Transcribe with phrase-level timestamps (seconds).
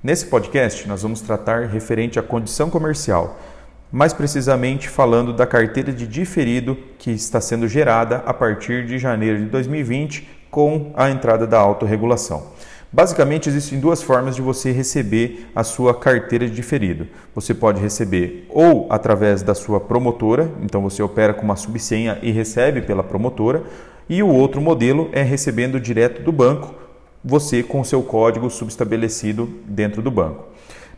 [0.00, 3.36] Nesse podcast, nós vamos tratar referente à condição comercial,
[3.90, 9.40] mais precisamente falando da carteira de diferido que está sendo gerada a partir de janeiro
[9.40, 12.46] de 2020 com a entrada da autorregulação.
[12.92, 17.08] Basicamente, existem duas formas de você receber a sua carteira de diferido.
[17.34, 22.30] Você pode receber ou através da sua promotora, então você opera com uma subsenha e
[22.30, 23.64] recebe pela promotora,
[24.08, 26.87] e o outro modelo é recebendo direto do banco
[27.24, 30.46] você com seu código subestabelecido dentro do banco.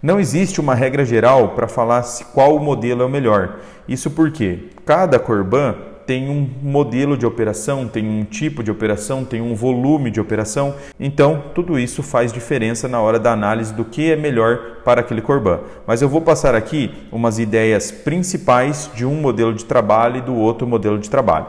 [0.03, 3.59] Não existe uma regra geral para falar se qual modelo é o melhor.
[3.87, 5.75] Isso porque cada Corban
[6.07, 10.75] tem um modelo de operação, tem um tipo de operação, tem um volume de operação.
[10.99, 15.21] Então, tudo isso faz diferença na hora da análise do que é melhor para aquele
[15.21, 15.61] Corban.
[15.87, 20.35] Mas eu vou passar aqui umas ideias principais de um modelo de trabalho e do
[20.35, 21.47] outro modelo de trabalho.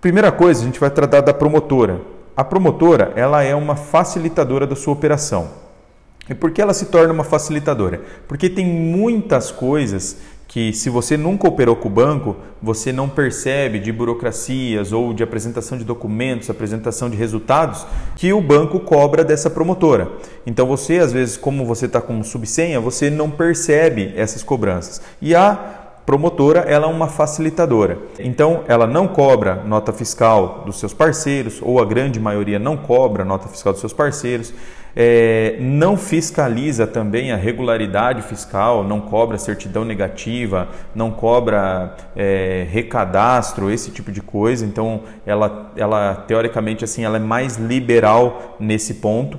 [0.00, 2.00] Primeira coisa, a gente vai tratar da promotora.
[2.36, 5.50] A promotora, ela é uma facilitadora da sua operação.
[6.28, 8.00] E por que ela se torna uma facilitadora?
[8.26, 10.16] Porque tem muitas coisas
[10.52, 15.22] que se você nunca operou com o banco, você não percebe de burocracias ou de
[15.22, 20.10] apresentação de documentos, apresentação de resultados que o banco cobra dessa promotora.
[20.46, 25.00] Então você, às vezes, como você está com subsenha, você não percebe essas cobranças.
[25.22, 27.98] E a promotora ela é uma facilitadora.
[28.18, 33.24] Então, ela não cobra nota fiscal dos seus parceiros, ou a grande maioria não cobra
[33.24, 34.52] nota fiscal dos seus parceiros,
[34.94, 43.70] é, não fiscaliza também a regularidade fiscal, não cobra certidão negativa, não cobra é, recadastro,
[43.70, 44.66] esse tipo de coisa.
[44.66, 49.38] Então, ela, ela teoricamente assim, ela é mais liberal nesse ponto.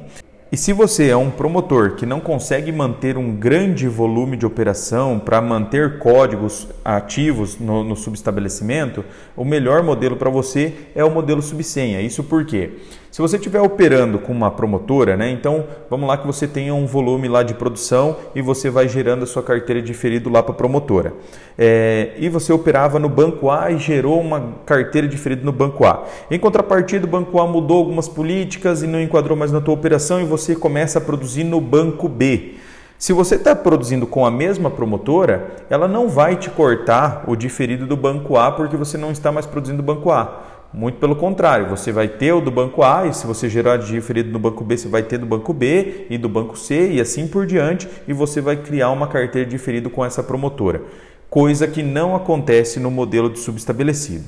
[0.54, 5.18] E se você é um promotor que não consegue manter um grande volume de operação
[5.18, 9.04] para manter códigos ativos no, no subestabelecimento,
[9.36, 12.02] o melhor modelo para você é o modelo subsenha.
[12.02, 12.74] Isso porque
[13.14, 16.88] se você estiver operando com uma promotora, né, então vamos lá que você tenha um
[16.88, 20.58] volume lá de produção e você vai gerando a sua carteira diferido lá para a
[20.58, 21.14] promotora.
[21.56, 26.04] É, e você operava no banco A e gerou uma carteira diferida no banco A.
[26.32, 30.20] Em contrapartida, o banco A mudou algumas políticas e não enquadrou mais na tua operação
[30.20, 32.56] e você começa a produzir no banco B.
[32.98, 37.86] Se você está produzindo com a mesma promotora, ela não vai te cortar o diferido
[37.86, 40.42] do banco A porque você não está mais produzindo do banco A.
[40.74, 44.32] Muito pelo contrário, você vai ter o do banco A e se você gerar diferido
[44.32, 47.28] no banco B, você vai ter do banco B e do banco C e assim
[47.28, 50.82] por diante, e você vai criar uma carteira de diferido com essa promotora,
[51.30, 54.24] coisa que não acontece no modelo de subestabelecido.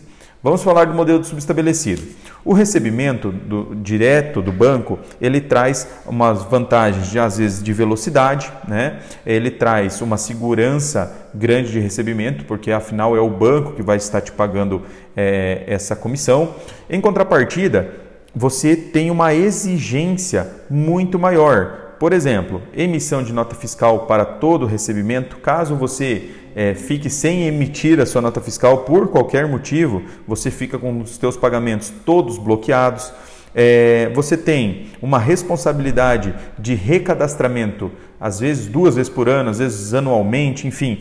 [0.46, 2.04] Vamos falar do modelo de subestabelecido.
[2.46, 8.54] O recebimento do, direto do banco, ele traz umas vantagens, de, às vezes, de velocidade,
[8.68, 9.00] né?
[9.26, 14.22] ele traz uma segurança grande de recebimento, porque afinal é o banco que vai estar
[14.22, 14.84] te pagando
[15.18, 16.54] é, essa comissão.
[16.88, 17.90] Em contrapartida,
[18.36, 21.96] você tem uma exigência muito maior.
[22.00, 28.00] Por exemplo, emissão de nota fiscal para todo recebimento, caso você é, fique sem emitir
[28.00, 33.12] a sua nota fiscal por qualquer motivo, você fica com os seus pagamentos todos bloqueados.
[33.58, 37.90] É, você tem uma responsabilidade de recadastramento,
[38.20, 41.00] às vezes duas vezes por ano, às vezes anualmente, enfim,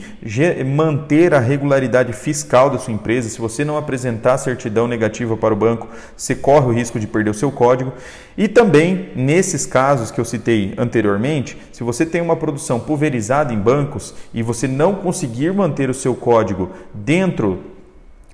[0.64, 3.28] manter a regularidade fiscal da sua empresa.
[3.28, 7.30] Se você não apresentar certidão negativa para o banco, você corre o risco de perder
[7.30, 7.92] o seu código.
[8.36, 13.58] E também, nesses casos que eu citei anteriormente, se você tem uma produção pulverizada em
[13.58, 17.73] bancos e você não conseguir manter o seu código dentro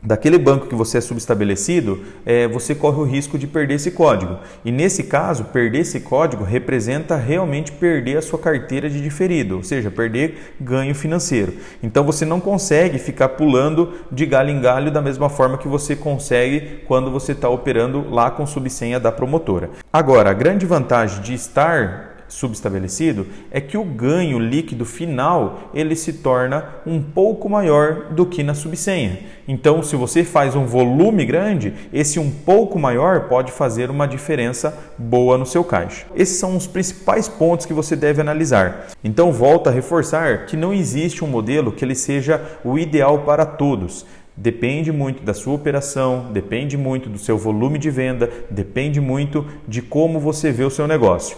[0.03, 4.39] daquele banco que você é subestabelecido, é, você corre o risco de perder esse código.
[4.65, 9.63] E nesse caso, perder esse código representa realmente perder a sua carteira de diferido, ou
[9.63, 11.55] seja, perder ganho financeiro.
[11.83, 15.95] Então você não consegue ficar pulando de galho em galho da mesma forma que você
[15.95, 19.71] consegue quando você está operando lá com subsenha da promotora.
[19.93, 26.15] Agora, a grande vantagem de estar subestabelecido é que o ganho líquido final ele se
[26.15, 29.19] torna um pouco maior do que na subsenha.
[29.47, 34.79] Então, se você faz um volume grande, esse um pouco maior pode fazer uma diferença
[34.97, 36.07] boa no seu caixa.
[36.15, 38.87] Esses são os principais pontos que você deve analisar.
[39.03, 43.45] Então, volta a reforçar que não existe um modelo que ele seja o ideal para
[43.45, 44.07] todos.
[44.37, 49.83] Depende muito da sua operação, depende muito do seu volume de venda, depende muito de
[49.83, 51.37] como você vê o seu negócio.